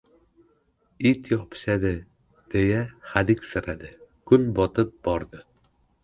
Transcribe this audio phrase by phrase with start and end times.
[1.09, 1.91] It yopishadi,
[2.55, 2.79] deya
[3.11, 3.91] hadiksiradi.
[4.31, 5.43] Kun botib bordi.